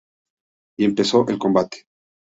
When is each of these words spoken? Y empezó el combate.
Y 0.79 0.85
empezó 0.85 1.27
el 1.29 1.37
combate. 1.37 1.85